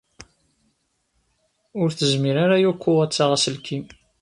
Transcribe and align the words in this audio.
Ur 1.81 1.89
tezmir 1.97 2.35
ara 2.45 2.57
Yoko 2.63 2.91
ad 3.03 3.11
taɣ 3.11 3.31
aselkim. 3.35 3.83